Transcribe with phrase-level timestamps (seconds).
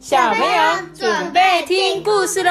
[0.00, 2.50] 小朋友准备听故事喽！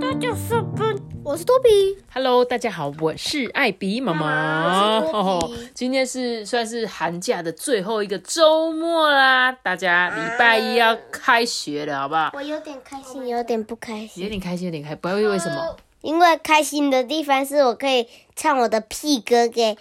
[0.00, 0.82] 大家是不？
[1.22, 1.96] 我是多比。
[2.12, 5.00] Hello，大家好，我是艾比妈妈。
[5.72, 12.32] 今天是算是寒假的最后一个周末啦，大家礼拜一要开学了，好不好？
[12.34, 14.28] 我有点开心，有点不开心有心。
[14.28, 15.76] 点开心，有点开，不知道为什么。
[16.00, 19.78] 因为开心的地方是我可以唱我的屁歌给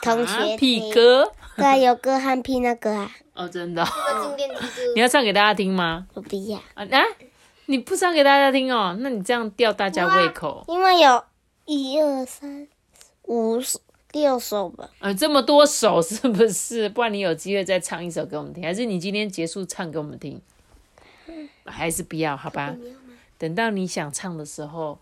[0.00, 0.56] 同学。
[0.56, 3.10] 屁歌对啊，有歌和屁那个啊。
[3.34, 3.88] 哦，真的哦、
[4.36, 4.92] 经典之歌。
[4.94, 6.06] 你要唱给大家听吗？
[6.14, 7.02] 我不要，啊啊，
[7.66, 10.64] 你不唱给大家听哦，那你这样吊大家胃口。
[10.68, 11.24] 因为有
[11.66, 12.66] 一二三
[13.24, 13.60] 五
[14.12, 14.90] 六首吧。
[14.98, 16.88] 呃，这么多首是不是？
[16.88, 20.40] 不然你有机会再唱一首给我们听，还是你今天结束唱给我们听？
[21.64, 22.36] 还是不要？
[22.36, 22.74] 好吧，
[23.38, 24.98] 等到你想唱的时候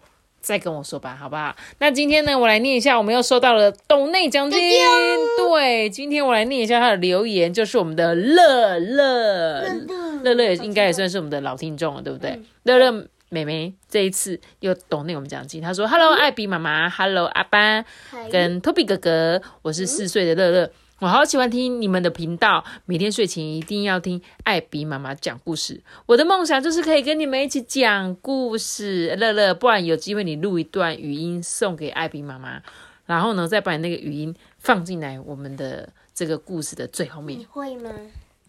[0.49, 1.55] 再跟我说吧，好不好？
[1.79, 4.59] 那今天呢，我来念一下，我们又收到了董内奖金。
[5.37, 9.63] 对，今天我来念一下他的留言，就是我们的乐乐，
[10.25, 12.41] 乐乐也应该也算是我们的老听众了，对不对？
[12.63, 17.85] 乐乐妹妹这一次又懂内我们奖金，她说：“Hello，艾比妈妈，Hello，阿班。”
[18.33, 25.81] 跟 Toby 哥哥，我是四岁的乐乐，我好喜欢听你们的频道，每天睡前一定要听艾比妈妈讲故事。
[26.07, 32.61] 我的梦想就是可以跟你们一起讲故事，乐乐，不然有机会你录一段语音送给艾比妈妈，
[33.07, 37.45] 然后呢再把你那个语音放进来我们的这个故事的最后面你。
[37.45, 37.93] 会吗？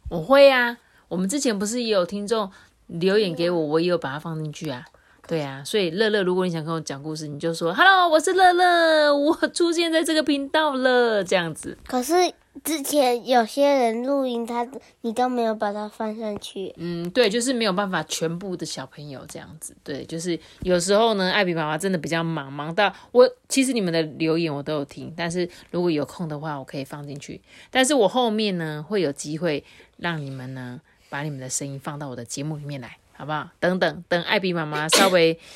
[0.10, 0.76] 我会啊，
[1.08, 2.50] 我们之前不是也有听众
[2.88, 4.88] 留言给我，我也有把它放进去啊。
[5.30, 11.78] 对啊，所以乐乐，如果你想跟我讲故事，你就说 “Hello，我是乐乐，我出现在这个频道了”，这样子。
[11.86, 12.16] 可是
[12.64, 14.68] 之前有些人录音，他
[15.02, 16.74] 你都没有把它放上去。
[16.78, 19.76] 嗯，对，就是没有办法全部的小朋友这样子。
[19.84, 27.40] 对，就是有时候呢，艾比妈妈真的比较忙，忙到我其实你们的留言我都有听，但是如果有空的话，我可以放进去。
[27.70, 29.64] 但是我后面呢会有机会
[29.98, 33.50] 让你们呢把你们的声音放到我的节目里面来，好不好？
[33.60, 35.38] 等等等，艾比妈妈稍微。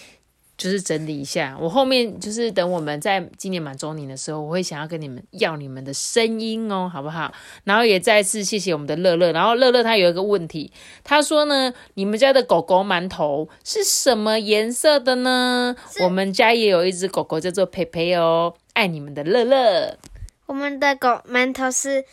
[0.56, 7.34] 就是整理一下，我后面就是等我们在今年满周年的时候，我会想要跟你们要你们的声音哦，好不好？
[7.63, 9.31] 然后也再次谢谢我们的乐乐。
[9.31, 10.72] 然后乐乐他有一个问题，
[11.03, 15.75] 他说呢，你们家的狗狗馒头是什么颜色的呢？
[16.01, 19.97] 我们家也有一只狗狗叫做培培哦，爱你们的乐乐
[20.45, 22.06] 我们的狗馒头是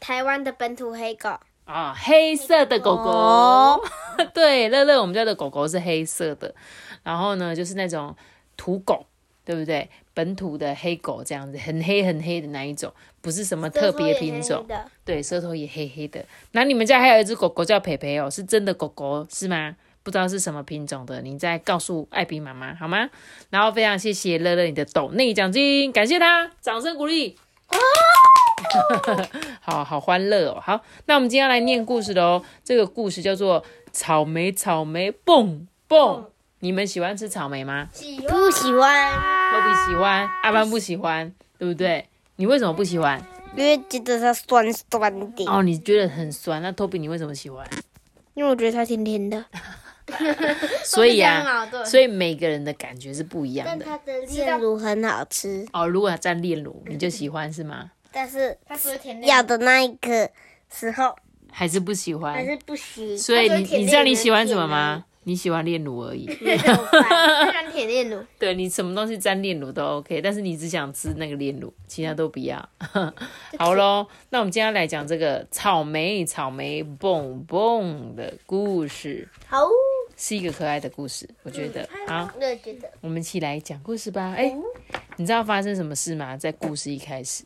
[0.00, 1.38] 台湾的本土黑狗。
[1.64, 3.10] 啊、黑色的狗狗。
[3.10, 3.80] 哦
[4.32, 6.54] 对，乐乐，我们家的狗狗是黑色的，
[7.02, 8.14] 然后呢，就是那种
[8.56, 9.06] 土狗，
[9.44, 9.88] 对不对？
[10.12, 14.64] 本土的黑狗这样子，很黑很黑的那一种，不是什么特别品种。
[14.68, 16.24] 的，对，舌头也黑黑的。
[16.52, 19.74] 那你们家还有一只狗狗叫培培哦，是真的狗狗是吗？
[20.04, 23.10] 不知道是什么品种的，你再告诉艾比妈妈好吗？
[23.50, 27.36] 然后非常谢谢乐乐你的抖内奖金，感谢他，掌声鼓励。
[29.60, 30.60] 好好欢乐哦！
[30.60, 32.42] 好，那我们今天要来念故事喽。
[32.62, 36.22] 这个故事叫做《草莓草莓蹦蹦》。
[36.60, 37.88] 你们喜欢吃草莓吗？
[37.92, 39.12] 不喜欢，
[39.52, 42.08] 托比喜欢，阿班不喜欢，对不对？
[42.36, 43.22] 你为什么不喜欢？
[43.56, 46.60] 因为觉得它酸酸的，哦，你觉得很酸。
[46.60, 47.64] 那托比你为什么喜欢？
[48.34, 49.44] 因为我觉得它甜甜的。
[50.84, 53.84] 所以啊，所以每个人的感觉是不一样的。
[53.84, 57.90] 它的炼乳很好吃，哦，如果它蘸炼乳，你就喜欢是吗？
[58.14, 60.30] 但是它是不是甜要的那一个
[60.72, 61.14] 时候
[61.50, 62.44] 还是不喜欢还？
[62.44, 63.18] 是不行。
[63.18, 65.04] 所以你你知道你喜欢什么吗？
[65.26, 66.26] 你喜欢炼乳而已。
[66.26, 72.68] 它喜欢甜炼乳， 对你什么东西沾炼乳都 OK，但是你只想吃那个炼乳，其他都不要。
[73.58, 79.66] 好咯，那我们今天要来讲这个草莓草莓蹦蹦的故事，好，
[80.14, 81.88] 是一个可爱的故事，我觉得。
[82.06, 82.90] 好，我也觉得。
[83.00, 84.34] 我们一起来讲故事吧。
[84.36, 84.54] 哎、
[85.16, 86.36] 你知道发生什么事吗？
[86.36, 87.44] 在故事一开始，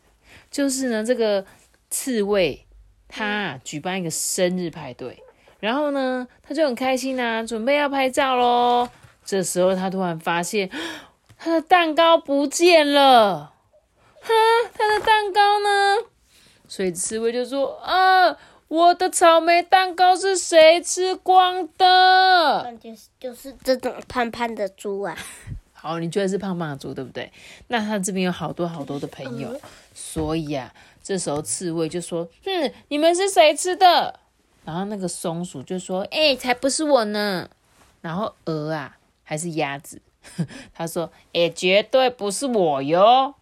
[0.51, 1.45] 就是呢，这个
[1.91, 2.65] 刺猬
[3.09, 5.23] 他举办一个生日派对，
[5.61, 8.89] 然后呢，他就很开心啊，准备要拍照喽。
[9.25, 10.71] 这时候他突然发现，
[11.37, 13.53] 他的蛋糕不见了，
[14.21, 14.29] 哈，
[14.75, 16.07] 他的蛋糕呢？
[16.67, 18.37] 所以刺猬就说：“啊，
[18.69, 25.17] 我的草莓蛋糕是谁吃光的？”就是就是这种胖胖的猪啊，
[25.73, 27.33] 好，你觉得是胖胖的猪对不对？
[27.69, 29.49] 那他这边有好多好多的朋友，
[30.01, 30.73] 所以啊，
[31.03, 34.21] 这时候刺猬就说：“哼，你们是谁吃的？”
[34.65, 37.51] 然后那个松鼠就说：“哎、才不是我呢。”
[38.01, 40.01] 然后鹅啊，还是鸭子，
[40.73, 43.35] 他说：“哎、绝对不是我哟。”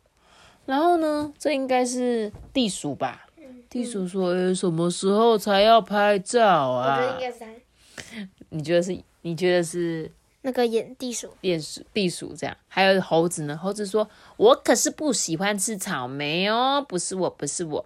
[0.65, 3.27] 然后呢，这应该是地鼠吧？
[3.69, 8.99] 地鼠说：“哎、什么时候才要拍照我觉得应啊该是。？”你觉得是？
[9.23, 10.11] 你觉得是
[10.47, 13.59] 那个眼地鼠，地鼠地鼠这样，还有猴子呢？
[13.61, 14.09] 猴子说
[14.39, 17.85] ：“我可是不喜欢吃草莓哦，不是我，不是我。”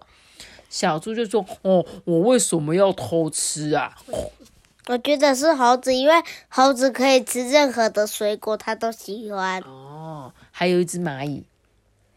[0.69, 3.97] 小猪就说：“哦，我为什么要偷吃啊？”
[4.85, 6.13] 我觉得是猴子，因为
[6.49, 9.59] 猴子可以吃任何的水果，它都喜欢。
[9.61, 11.43] 哦，还有一只蚂蚁，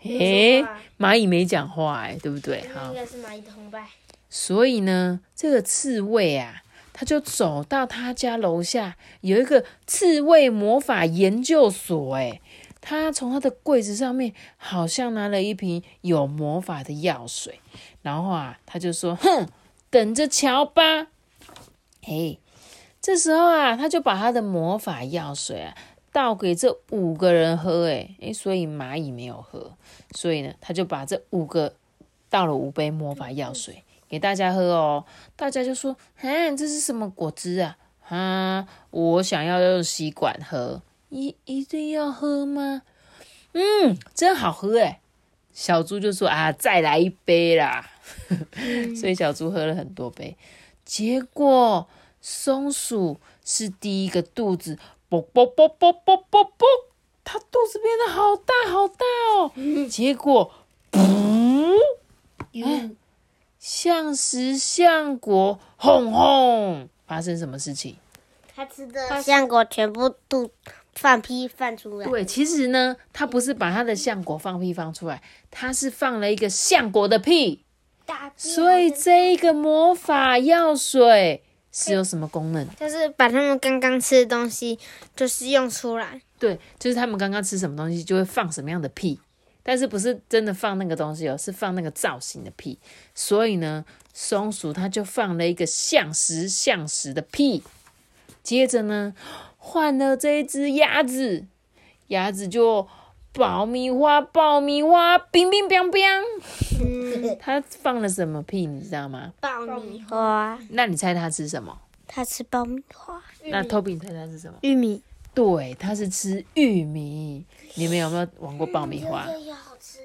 [0.03, 0.63] 诶，
[0.99, 2.69] 蚂蚁没讲话，哎，对不对？
[2.75, 3.87] 好应，该是蚂蚁同伴。
[4.29, 6.64] 所以呢，这个刺猬啊，
[6.95, 12.15] 他就走到他家楼下，有一个刺猬魔法研究所。
[12.15, 12.41] 哎，
[12.81, 17.59] 他从他的柜子上面好像拿了一瓶有魔法的药水，
[18.03, 19.49] 然后啊，他就说：“哼，
[19.91, 21.09] 等着瞧吧。”
[22.01, 22.39] 嘿，
[23.03, 25.75] 这时候啊，他就把他的魔法药水啊
[26.13, 27.89] 倒给这五个人喝。
[27.89, 29.77] 哎，诶，所以蚂蚁没有喝，
[30.15, 31.75] 所以呢，他就把这五个
[32.31, 33.83] 倒了五杯魔法药水。
[34.15, 37.77] 给大家喝哦，大家就说：“嗯，这是什么果汁啊？
[38.09, 42.83] 啊，我想要用吸管喝，一一定要喝吗？
[43.55, 45.01] 嗯，真好喝哎！”
[45.53, 47.91] 小猪就说：“啊，再来一杯啦！
[48.97, 50.37] ”所以小猪喝了很多杯，
[50.85, 51.89] 结果
[52.21, 54.79] 松鼠是第一个肚子
[55.09, 56.67] 啵啵啵啵啵啵啵，
[57.25, 59.51] 它肚子变得好大好大哦，
[59.91, 60.53] 结果
[60.93, 61.75] 噗，
[62.65, 62.91] 哎。
[63.65, 66.87] 像食相果，轰轰！
[67.07, 67.97] 发生什么事情？
[68.55, 70.51] 他吃的橡果全部都
[70.93, 72.07] 放屁放出来。
[72.07, 77.65] 对，其实呢，他不是把他的橡果放屁放出来，他是放了一个橡果的屁。
[78.37, 82.69] 所以这个魔法药水是有什么功能？
[82.79, 84.79] 就是把他们刚刚吃的东西，
[85.17, 86.21] 就是用出来。
[86.39, 89.19] 对，就是他们刚刚吃什么东西，就会放什么样的屁。
[89.65, 92.79] 但是不是真的放那个东西哦，是放那个造型的屁。
[93.15, 97.65] 所以呢，松鼠它就放了一个像食像食的屁。
[98.43, 99.15] 接着呢，
[99.57, 101.47] 换了这一只鸭子，
[102.09, 102.87] 鸭子就
[103.33, 106.05] 爆米花，爆米花，冰冰冰冰。
[107.41, 108.67] 它放了什么屁？
[108.67, 109.33] 你知道吗？
[109.41, 110.59] 爆米花。
[110.69, 111.81] 那你猜它吃什么？
[112.07, 113.23] 它吃爆米花。
[113.47, 114.59] 那 Toby 猜它吃什么？
[114.61, 115.03] 玉米。
[115.35, 117.45] 对，它是吃玉米。
[117.75, 119.23] 你们有没有玩过爆米花？
[119.23, 119.99] 好吃。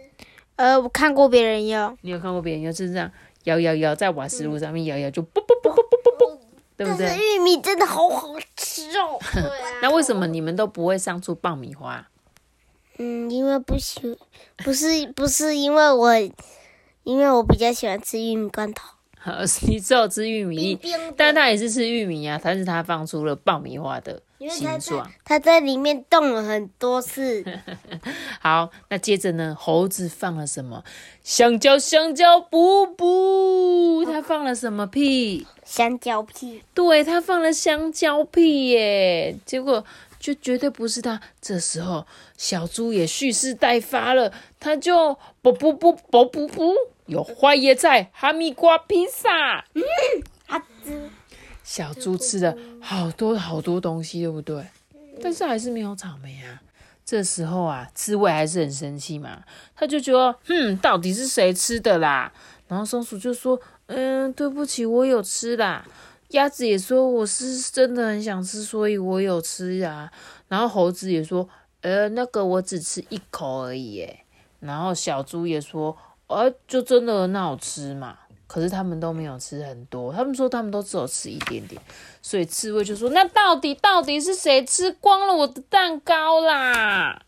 [0.56, 1.98] 呃，我看过别人用。
[2.02, 2.74] 你有看过别人用？
[2.74, 3.12] 就是这样
[3.44, 6.40] 摇摇摇，在瓦斯炉上面摇摇，就啵啵啵啵啵啵啵，
[6.76, 7.16] 对不对？
[7.16, 9.20] 玉米真的好好吃哦。
[9.82, 12.10] 那为什么你们都不会上出爆米花？
[12.98, 14.18] 嗯，因为不喜，
[14.58, 16.14] 不是不是因为我，
[17.04, 18.99] 因为我比较喜欢吃玉米罐头。
[19.68, 20.80] 你只有吃玉米，
[21.16, 24.22] 但他也是吃玉米啊，但是他放出了爆米花的。
[24.50, 27.44] 形状，它在里面动了很多次。
[28.40, 29.54] 好，那接着呢？
[29.60, 30.82] 猴子放了什么？
[31.22, 35.46] 香蕉，香蕉，不不，它放了什么屁？
[35.66, 36.64] 香蕉屁。
[36.74, 39.36] 对，它放了香蕉屁耶。
[39.46, 39.84] 结果
[40.22, 41.20] 就绝对不是它。
[41.42, 42.08] 这时候
[42.38, 46.74] 小猪也蓄势待发了，它就不不不不不不，
[47.10, 49.66] 有花椰菜、哈密瓜披萨。
[49.74, 49.84] 嗯，
[50.48, 51.10] 阿兹。
[51.64, 54.64] 小猪吃了好多好多东西，对不对？
[55.22, 56.62] 但是还是没有草莓啊。
[57.04, 59.42] 这时候啊，刺猬还是很生气嘛，
[59.76, 62.32] 他就觉得，哼，到底是谁吃的啦？
[62.68, 65.84] 然后松鼠就说，嗯，对不起，我有吃啦。
[66.30, 70.12] 鸭子也说，我是真的很想吃，所以我有吃啊。
[70.48, 71.50] 然后猴子也说，
[71.82, 73.94] 呃，那个我只吃一口而已。
[73.94, 74.20] 耶。
[74.60, 75.98] 然后小猪也说，
[76.30, 78.18] 呃，就真的很好吃嘛。
[78.48, 81.80] 可是他们都没有吃很多，他们说他们都只有吃一点点，
[82.20, 87.22] 所以刺猬就说：“那到底到底是谁吃光了我的蛋糕啦？”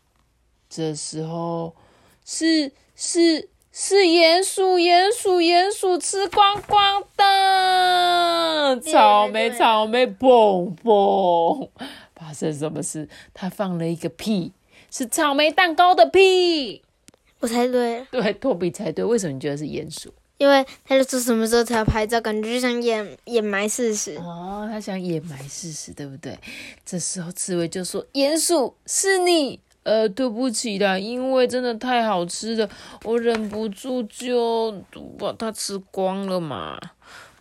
[0.68, 1.76] 这时候
[2.24, 11.68] 是是是鼹鼠，鼹鼠，鼹鼠吃光光的草莓，草莓，蹦蹦，
[12.16, 13.08] 发生什么事？
[13.32, 14.52] 他放了一个屁，
[14.90, 16.82] 是草莓蛋糕的屁。
[17.42, 19.04] 我猜对，对，托比猜对。
[19.04, 20.14] 为什么你觉得是鼹鼠？
[20.38, 24.68] 因为他就说什么时候才要拍照，感觉就像掩掩埋事实哦。
[24.70, 26.38] 他想掩埋事实，对不对？
[26.86, 32.68] 这时候刺猬就说：“鼹鼠是你，呃，对不起啦，因为真的太好吃了，
[33.02, 34.72] 我忍不住就
[35.18, 36.80] 把它吃光了嘛。”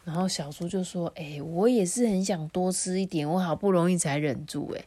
[0.03, 4.83] 然后小猪就说：“哎，我也是很想多吃一点，我好不容易才忍住。”哎，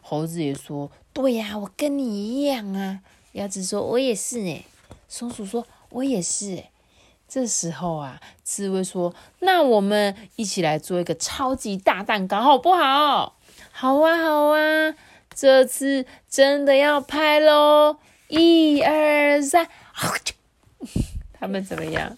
[0.00, 3.00] 猴子也说：“对呀，我跟你一样啊。”
[3.36, 4.64] 鸭子说：“我也是。”哎，
[5.08, 6.70] 松鼠说：“我也是。”哎。
[7.28, 13.36] 这时候啊，刺猬说：“那我们一起来做一个超级大蛋糕，好不好
[13.72, 14.94] ？”“好啊，好啊！”
[15.34, 17.98] 这次真的要拍喽！
[18.28, 19.68] 一二三，
[21.38, 22.16] 他们怎么样？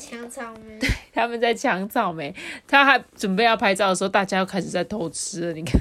[0.00, 0.78] 抢草莓。
[0.80, 2.34] 对，他们在抢草莓。
[2.66, 5.52] 他还准备要拍照的时候，大家又开始在偷吃了。
[5.52, 5.78] 你看，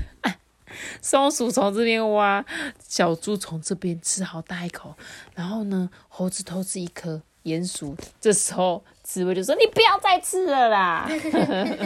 [1.02, 2.46] 松鼠从这边挖，
[2.88, 4.96] 小猪从这边吃好大一口，
[5.36, 7.22] 然后呢，猴子偷吃一颗。
[7.44, 7.96] 鼹鼠。
[8.20, 11.10] 这时候刺猬就说：“你不要再吃了啦，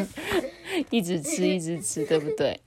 [0.89, 2.59] 一直吃一直吃，对不对？”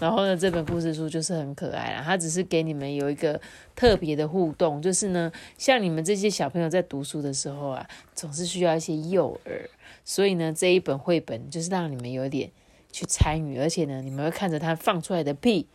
[0.00, 3.40] 然后呢，这本故事书就是很可爱啦，它只是给你们有一个
[3.76, 9.68] 特别的互动，就是呢，像你们这些小朋友在读书的时候啊，总是需要一些诱饵，
[10.04, 12.50] 所以呢，这一本绘本就是让你们有点
[12.94, 15.66] 去参与，而且呢，你们会看着他放出来的屁，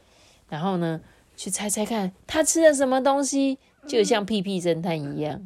[0.48, 1.02] 然后呢，
[1.36, 5.46] 去猜猜看他吃了什么东西，就像屁屁侦探一样。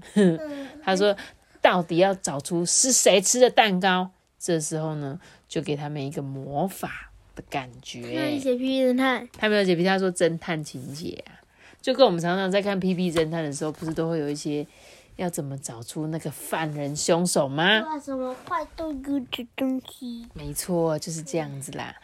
[0.83, 1.17] 他说，
[1.63, 4.11] 到底要找出是谁吃的蛋糕？
[4.37, 7.09] 这时候呢，就给他们一个魔法。
[7.35, 8.39] 的感觉。
[8.39, 11.41] 写屁屁侦探，他没有写屁，他说侦探情节啊，
[11.81, 14.67] 就跟我们常常在看屁屁侦探的时候，不是都会有一些
[15.15, 17.81] 要怎么找出那个犯人凶手吗？
[17.99, 20.27] 什么坏豆哥的东西？
[20.33, 21.95] 没错，就是这样子啦。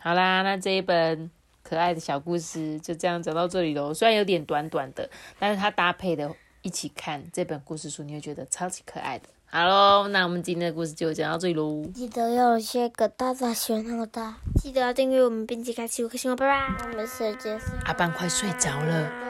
[0.00, 1.30] 好啦，那这一本
[1.62, 3.92] 可爱的小故事就这样讲到这里喽。
[3.94, 6.30] 虽然有点短短的，但是它搭配的
[6.62, 9.26] 一起看这本故事书，你会觉得超级可爱的。
[9.46, 11.84] 好喽，那我们今天的故事就讲到这里喽。
[11.92, 16.86] 记得要先个大大喜欢那个大，记得要订阅我们编辑开启五颗星哦，拜拜。
[16.86, 19.29] 我们下节阿班快睡着了，